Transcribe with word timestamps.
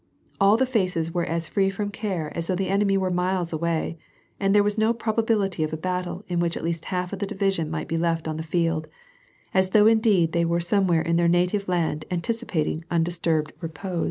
All 0.39 0.57
the 0.57 0.65
faces 0.65 1.13
were 1.13 1.25
as 1.25 1.47
free 1.47 1.69
from 1.69 1.91
care 1.91 2.35
as 2.35 2.47
though 2.47 2.55
the 2.55 2.69
enemy 2.69 2.97
were 2.97 3.11
miles 3.11 3.53
away, 3.53 3.99
and 4.39 4.49
there 4.55 4.63
were 4.63 4.71
no 4.75 4.95
proba 4.95 5.21
bility 5.23 5.63
of 5.63 5.73
a 5.73 5.77
battle 5.77 6.25
in 6.27 6.39
a\\ 6.39 6.43
o'lh 6.45 6.57
at 6.57 6.63
least 6.63 6.85
half 6.85 7.11
their 7.11 7.27
division 7.27 7.69
might 7.69 7.87
be 7.87 7.97
left 7.99 8.27
on 8.27 8.35
tlie 8.39 8.45
field,— 8.45 8.87
as 9.53 9.69
though 9.69 9.85
indeed 9.85 10.31
they 10.31 10.43
were 10.43 10.59
somewhere 10.59 11.03
in 11.03 11.17
their 11.17 11.27
native 11.27 11.67
land 11.67 12.05
anticipating 12.09 12.83
undisturbed 12.89 13.53
repose. 13.61 13.99